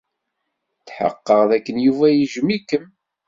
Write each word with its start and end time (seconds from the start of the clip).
Tḥeqqeɣ 0.87 1.41
dakken 1.49 1.77
Yuba 1.85 2.07
yejjem-ikem. 2.11 2.85